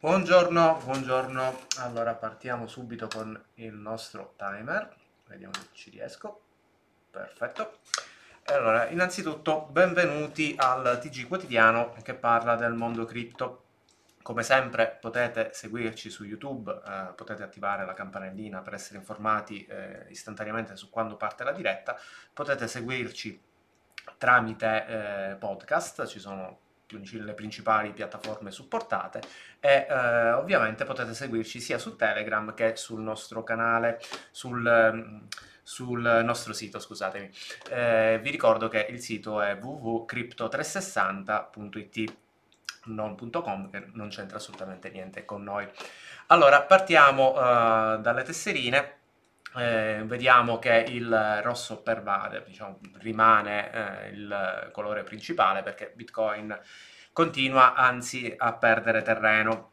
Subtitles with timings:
[0.00, 1.58] Buongiorno, buongiorno.
[1.78, 4.94] Allora partiamo subito con il nostro timer.
[5.26, 6.40] Vediamo se ci riesco.
[7.10, 7.78] Perfetto.
[8.44, 13.64] Allora, innanzitutto benvenuti al TG quotidiano che parla del mondo cripto.
[14.22, 20.06] Come sempre potete seguirci su YouTube, eh, potete attivare la campanellina per essere informati eh,
[20.10, 21.98] istantaneamente su quando parte la diretta,
[22.32, 23.42] potete seguirci
[24.16, 29.20] tramite eh, podcast, ci sono le principali piattaforme supportate
[29.60, 35.22] e eh, ovviamente potete seguirci sia su Telegram che sul nostro canale, sul,
[35.62, 37.30] sul nostro sito, scusatemi.
[37.70, 42.16] Eh, vi ricordo che il sito è www.crypto360.it
[42.84, 45.68] non.com che non c'entra assolutamente niente con noi.
[46.28, 48.97] Allora, partiamo uh, dalle tesserine.
[49.56, 56.58] Eh, vediamo che il rosso pervade, diciamo, rimane eh, il colore principale perché Bitcoin
[57.12, 59.72] continua anzi a perdere terreno.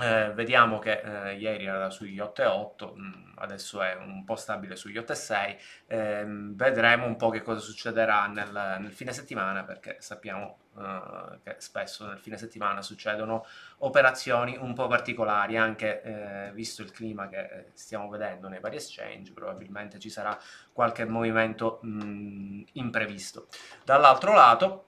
[0.00, 4.96] Eh, vediamo che eh, ieri era sugli 8,8, mm, adesso è un po' stabile sugli
[4.96, 5.58] 8,6.
[5.86, 11.56] Eh, vedremo un po' che cosa succederà nel, nel fine settimana perché sappiamo eh, che
[11.58, 13.44] spesso nel fine settimana succedono
[13.78, 18.76] operazioni un po' particolari, anche eh, visto il clima che eh, stiamo vedendo nei vari
[18.76, 20.38] exchange, probabilmente ci sarà
[20.72, 23.48] qualche movimento mh, mm, imprevisto.
[23.84, 24.84] Dall'altro lato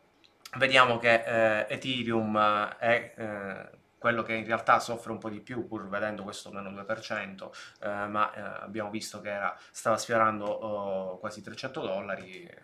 [0.56, 3.70] vediamo che Ethereum è
[4.02, 7.50] quello che in realtà soffre un po' di più, pur vedendo questo meno 2%,
[7.82, 12.58] eh, ma eh, abbiamo visto che era, stava sfiorando oh, quasi 300 dollari eh,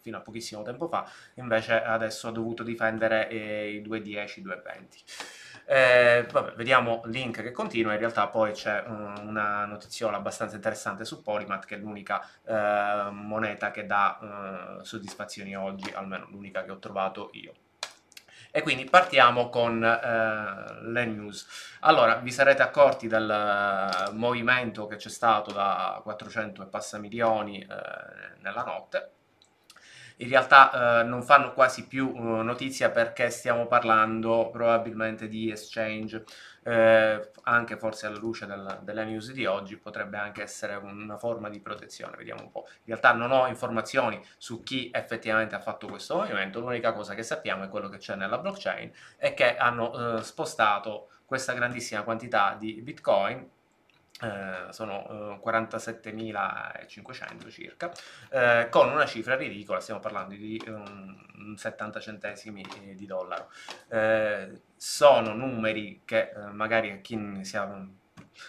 [0.00, 4.84] fino a pochissimo tempo fa, invece adesso ha dovuto difendere eh, i 2,10, 2,20.
[5.66, 10.54] Eh, vabbè, vediamo il link che continua, in realtà poi c'è um, una notiziola abbastanza
[10.54, 16.70] interessante su Polymath che è l'unica uh, moneta che dà soddisfazioni oggi, almeno l'unica che
[16.70, 17.52] ho trovato io.
[18.56, 21.44] E quindi partiamo con eh, le news.
[21.80, 27.58] Allora, vi sarete accorti del eh, movimento che c'è stato da 400 e passa milioni
[27.58, 27.66] eh,
[28.42, 29.10] nella notte.
[30.18, 36.24] In realtà eh, non fanno quasi più eh, notizia perché stiamo parlando probabilmente di exchange
[36.62, 41.48] eh, anche forse alla luce del, delle news di oggi, potrebbe anche essere una forma
[41.48, 42.16] di protezione.
[42.16, 42.66] Vediamo un po'.
[42.66, 47.22] In realtà non ho informazioni su chi effettivamente ha fatto questo movimento, l'unica cosa che
[47.22, 52.56] sappiamo è quello che c'è nella blockchain e che hanno eh, spostato questa grandissima quantità
[52.58, 53.50] di bitcoin
[54.22, 57.92] eh, sono eh, 47.500 circa,
[58.30, 62.64] eh, con una cifra ridicola, stiamo parlando di um, 70 centesimi
[62.94, 63.50] di dollaro.
[63.88, 67.58] Eh, sono numeri che eh, magari a chi si,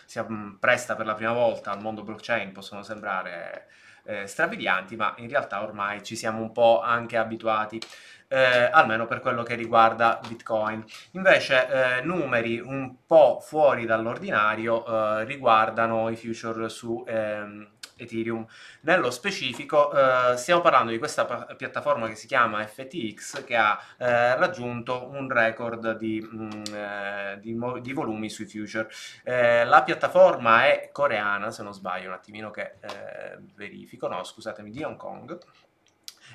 [0.05, 0.25] si
[0.59, 3.67] presta per la prima volta al mondo blockchain possono sembrare
[4.05, 7.79] eh, strabilianti, ma in realtà ormai ci siamo un po' anche abituati
[8.27, 10.83] eh, almeno per quello che riguarda Bitcoin.
[11.11, 18.45] Invece eh, numeri un po' fuori dall'ordinario eh, riguardano i future su ehm, Ethereum.
[18.81, 21.25] Nello specifico eh, stiamo parlando di questa
[21.55, 27.39] piattaforma che si chiama FTX che ha eh, raggiunto un record di, mh, mm, eh,
[27.39, 28.89] di, di, volumi sui future.
[29.23, 34.69] Eh, la piattaforma è coreana, se non sbaglio, un attimino che eh, verifico, no scusatemi,
[34.71, 35.37] di Hong Kong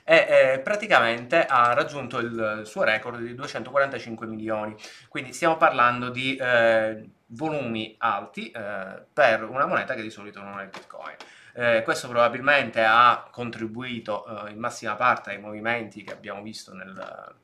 [0.04, 4.74] e eh, praticamente ha raggiunto il suo record di 245 milioni.
[5.08, 10.58] Quindi stiamo parlando di eh, volumi alti eh, per una moneta che di solito non
[10.58, 11.16] è il Bitcoin.
[11.54, 17.34] Eh, questo probabilmente ha contribuito eh, in massima parte ai movimenti che abbiamo visto nel,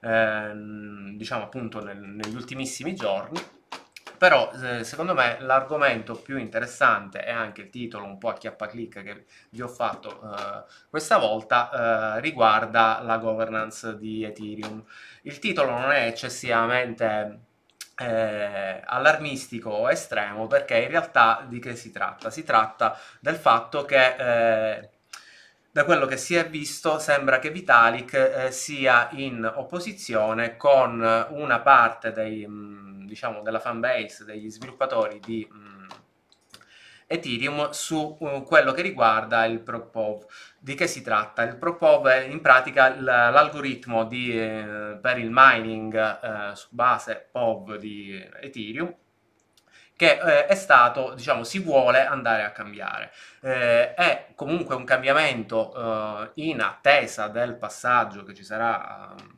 [0.00, 3.40] ehm, diciamo appunto nel, negli ultimissimi giorni
[4.24, 8.66] però eh, secondo me l'argomento più interessante e anche il titolo un po' a chiappa
[8.66, 14.82] clic che vi ho fatto eh, questa volta eh, riguarda la governance di Ethereum.
[15.22, 17.40] Il titolo non è eccessivamente
[17.96, 22.30] eh, allarmistico estremo perché in realtà di che si tratta?
[22.30, 24.88] Si tratta del fatto che eh,
[25.74, 31.00] da quello che si è visto sembra che Vitalik eh, sia in opposizione con
[31.30, 35.73] una parte dei, mh, mm, diciamo, della fanbase, degli sviluppatori di mh, mm,
[37.06, 40.26] Ethereum su uh, quello che riguarda il PropOV.
[40.58, 41.42] Di che si tratta?
[41.42, 48.22] Il PropOV è in pratica l'algoritmo eh, per il mining eh, su base POV di
[48.40, 48.94] Ethereum
[49.96, 53.12] che eh, è stato, diciamo, si vuole andare a cambiare.
[53.40, 59.33] Eh, è comunque un cambiamento eh, in attesa del passaggio che ci sarà ehm,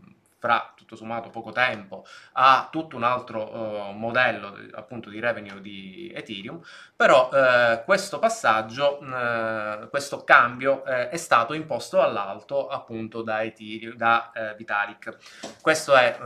[0.47, 6.13] fra tutto sommato poco tempo a tutto un altro uh, modello appunto di revenue di
[6.15, 6.63] Ethereum,
[6.95, 14.31] però uh, questo passaggio, uh, questo cambio è stato imposto all'alto appunto da, Ethereum, da
[14.57, 15.17] Vitalik.
[15.61, 16.17] Questo è,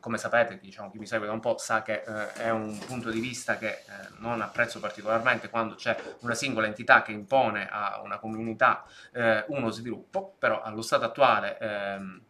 [0.00, 3.20] come sapete, diciamo, chi mi segue da un po' sa che è un punto di
[3.20, 3.84] vista che
[4.18, 8.84] non apprezzo particolarmente quando c'è una singola entità che impone a una comunità
[9.46, 12.22] uno sviluppo, però allo stato attuale ehm,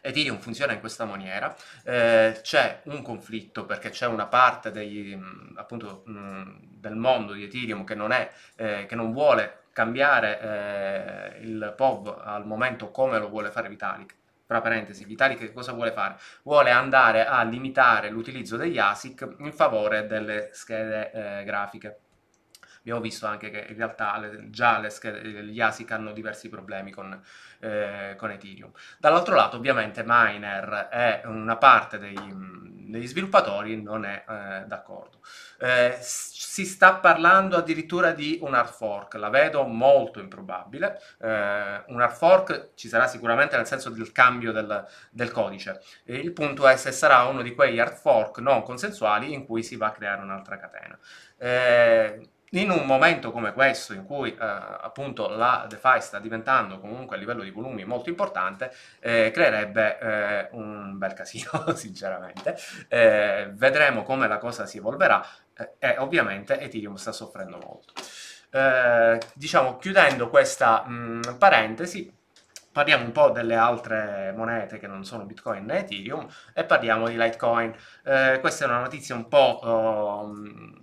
[0.00, 1.54] Ethereum funziona in questa maniera,
[1.84, 7.32] eh, c'è un conflitto perché c'è una parte dei, mm, appunto, mh, mm, del mondo
[7.32, 12.90] di Ethereum che non, è, eh, che non vuole cambiare eh, il POV al momento
[12.90, 14.16] come lo vuole fare Vitalik.
[14.46, 16.16] Tra parentesi, Vitalik cosa vuole fare?
[16.42, 22.00] Vuole andare a limitare l'utilizzo degli ASIC in favore delle schede eh, grafiche
[22.80, 26.90] abbiamo visto anche che in realtà le, già le schede, gli ASIC hanno diversi problemi
[26.90, 27.20] con,
[27.60, 28.72] eh, con Ethereum.
[28.98, 32.16] Dall'altro lato ovviamente Miner e una parte dei,
[32.90, 35.20] degli sviluppatori non è eh, d'accordo.
[35.58, 41.00] Eh, si sta parlando addirittura di un hard fork, la vedo molto improbabile.
[41.20, 45.80] Eh, un hard fork ci sarà sicuramente nel senso del cambio del, del codice.
[46.04, 49.76] il punto è se sarà uno di quegli hard fork non consensuali in cui si
[49.76, 50.98] va a creare un'altra catena.
[52.52, 57.16] Eh, in un momento come questo, in cui eh, appunto la DeFi sta diventando comunque
[57.16, 62.56] a livello di volumi molto importante, eh, creerebbe eh, un bel casino, sinceramente.
[62.88, 65.24] Eh, vedremo come la cosa si evolverà
[65.56, 67.92] eh, e ovviamente Ethereum sta soffrendo molto.
[68.50, 72.12] Eh, diciamo, chiudendo questa mh, parentesi,
[72.72, 77.16] parliamo un po' delle altre monete che non sono Bitcoin né Ethereum e parliamo di
[77.16, 77.74] Litecoin.
[78.40, 80.78] questa è una notizia un po' uh,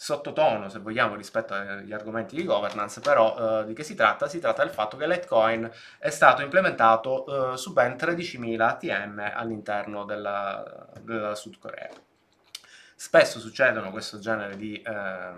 [0.00, 4.28] sottotono, se vogliamo, rispetto agli argomenti di governance, però eh, di che si tratta?
[4.28, 5.68] Si tratta del fatto che Litecoin
[5.98, 11.90] è stato implementato eh, su ben 13.000 ATM all'interno della, della, Sud Corea.
[12.94, 15.32] Spesso succedono questo genere di, eh,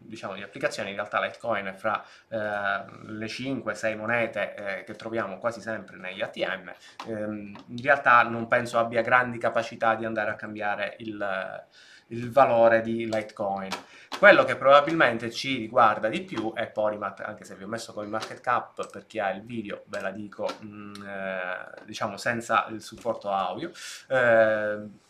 [0.00, 5.38] diciamo, di applicazioni, in realtà Litecoin è fra eh, le 5-6 monete eh, che troviamo
[5.38, 6.72] quasi sempre negli ATM,
[7.06, 11.64] ehm, in realtà non penso abbia grandi capacità di andare a cambiare il
[12.08, 13.70] il valore di Litecoin.
[14.18, 18.06] Quello che probabilmente ci riguarda di più è Polymath, anche se vi ho messo come
[18.06, 22.66] market cap per chi ha il video, ve la dico, mh, mm, eh, diciamo senza
[22.70, 23.70] il supporto audio.
[24.08, 25.04] Eh,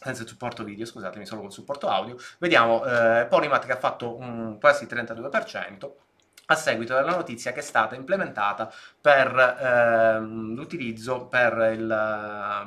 [0.00, 4.16] senza il supporto video, scusatemi, solo col supporto audio, vediamo eh, Polymath che ha fatto
[4.16, 5.90] un quasi 32%,
[6.50, 11.54] a seguito della notizia che è stata implementata per ehm, l'utilizzo per,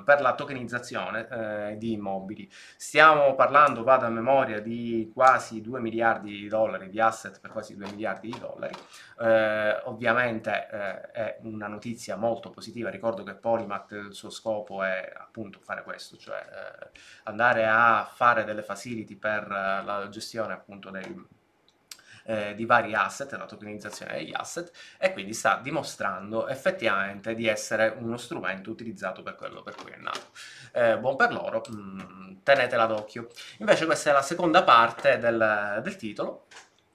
[0.06, 1.28] per, la tokenizzazione
[1.72, 2.48] eh, di immobili.
[2.78, 7.76] Stiamo parlando, vado a memoria, di quasi 2 miliardi di dollari, di asset per quasi
[7.76, 8.76] 2 miliardi di dollari.
[9.20, 15.12] Eh, ovviamente eh, è una notizia molto positiva, ricordo che Polymath il suo scopo è
[15.18, 16.90] appunto fare questo, cioè eh,
[17.24, 21.40] andare a fare delle facility per eh, la gestione appunto dei
[22.32, 27.94] eh, di vari asset, la tokenizzazione degli asset, e quindi sta dimostrando effettivamente di essere
[27.98, 30.28] uno strumento utilizzato per quello per cui è nato.
[30.72, 33.28] Eh, buon per loro, mh, mm, tenetela d'occhio.
[33.58, 36.46] Invece questa è la seconda parte del, del titolo,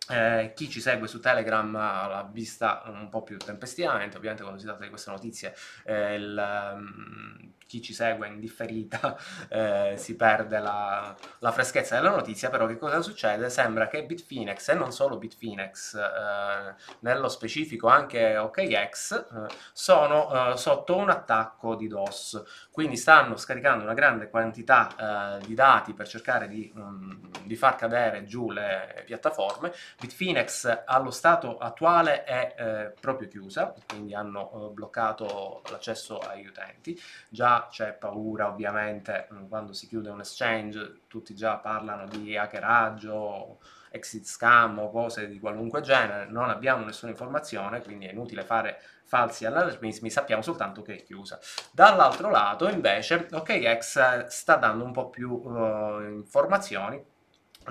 [0.09, 4.67] eh, chi ci segue su Telegram l'ha vista un po' più tempestivamente, ovviamente quando si
[4.67, 5.55] tratta di queste notizie
[5.85, 9.19] eh, il, um, chi ci segue in differita
[9.51, 13.51] eh, si perde la, la, freschezza della notizia, però che cosa succede?
[13.51, 20.97] Sembra che Bitfinex e non solo Bitfinex, eh, nello specifico anche OKX, eh, sono sotto
[20.97, 26.71] un attacco di DOS, quindi stanno scaricando una grande quantità di dati per cercare di,
[26.77, 33.75] um, di far cadere giù le piattaforme Bitfinex allo stato attuale è eh, proprio chiusa,
[33.89, 37.01] quindi hanno eh, bloccato l'accesso agli utenti.
[37.31, 43.59] Già c'è paura ovviamente mm, quando si chiude un exchange, tutti già parlano di hackeraggio,
[43.91, 48.79] exit scam o cose di qualunque genere, non abbiamo nessuna informazione, quindi è inutile fare
[49.05, 51.39] falsi allarmismi, sappiamo soltanto che è chiusa.
[51.73, 57.15] Dall'altro lato invece OKX sta dando un po' più uh, informazioni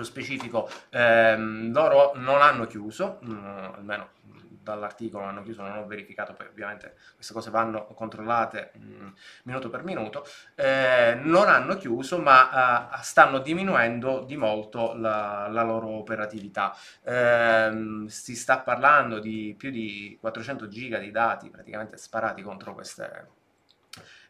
[0.04, 4.08] specifico ehm, loro non hanno chiuso, mh, mm, almeno
[4.66, 9.08] dall'articolo hanno chiuso, non ho verificato, poi ovviamente queste cose vanno controllate mh, mm,
[9.44, 10.26] minuto per minuto,
[10.56, 16.74] eh, non hanno chiuso ma eh, stanno diminuendo di molto la, la loro operatività.
[17.04, 23.28] Eh, si sta parlando di più di 400 giga di dati praticamente sparati contro queste,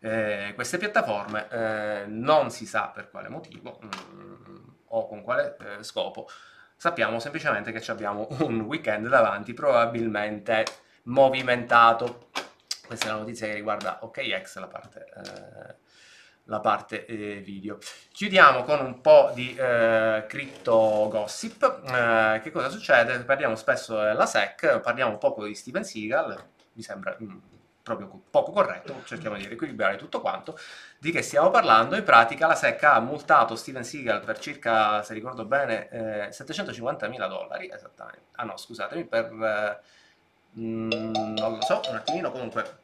[0.07, 3.79] eh, queste piattaforme, eh, non si sa per quale motivo.
[3.83, 4.57] Mh, mm,
[4.91, 6.29] o con quale eh, scopo,
[6.77, 10.65] sappiamo semplicemente che abbiamo un weekend davanti probabilmente
[11.05, 12.29] movimentato.
[12.87, 15.75] questa è la notizia che riguarda OKX, la parte, eh,
[16.45, 17.79] la parte eh, video.
[18.13, 21.83] Chiudiamo con un po' di eh, crypto gossip.
[21.85, 23.19] Eh, che cosa succede?
[23.25, 26.37] Parliamo spesso della SEC, parliamo poco di Steven Seagal,
[26.75, 27.56] mi sembra mm,
[27.87, 30.59] proprio poco corretto, cerchiamo di riequilibrare tutto quanto.
[30.99, 31.95] Di che stiamo parlando?
[31.95, 37.07] In pratica la SEC ha multato Steven Seagal per circa, se ricordo bene, eh, 750
[37.07, 38.25] mila dollari, esattamente.
[38.33, 39.27] Ah no, scusatemi, per...
[39.33, 40.91] Eh, mm,
[41.37, 42.79] non lo so, un attimino, comunque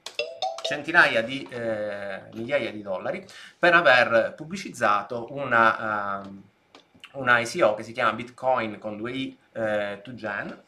[0.62, 3.26] centinaia di eh, migliaia di dollari
[3.58, 10.14] per aver pubblicizzato una, uh, una ICO che si chiama Bitcoin con 2i eh, to
[10.14, 10.62] Gen,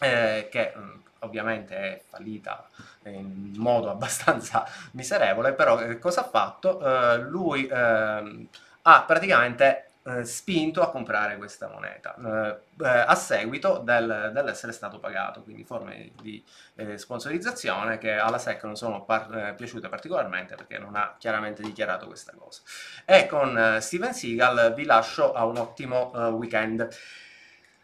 [0.00, 2.68] eh, che mm, ovviamente è fallita
[3.04, 6.78] in modo abbastanza miserevole, però eh, cosa ha fatto?
[6.78, 8.46] Uh, lui uh,
[8.82, 14.98] ha praticamente eh, spinto a comprare questa moneta eh, eh, a seguito del, dell'essere stato
[14.98, 16.42] pagato, quindi forme di
[16.76, 21.62] eh, sponsorizzazione che alla SEC non sono par eh, piaciute particolarmente perché non ha chiaramente
[21.62, 22.62] dichiarato questa cosa.
[23.04, 26.88] E con eh, Steven Seagal vi lascio a un ottimo weekend.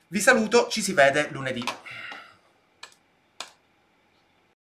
[0.06, 1.62] Vi saluto, ci si vede lunedì.